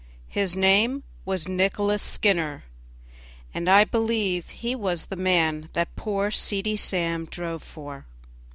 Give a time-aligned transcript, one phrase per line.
[0.29, 2.63] His name was Nicholas Skinner,
[3.53, 8.07] and I believe he was the man that poor Seedy Sam drove for.